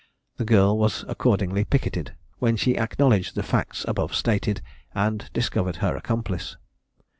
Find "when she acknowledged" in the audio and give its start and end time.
2.39-3.35